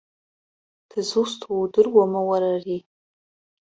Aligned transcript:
Дызусҭоу 0.89 1.59
удыруама 1.63 2.21
уара 2.29 2.49
ари? 2.55 2.79